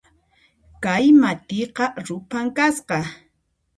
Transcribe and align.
Kay 0.83 1.05
matiqa 1.21 1.85
ruphan 2.07 2.47
kasqa 2.57 2.99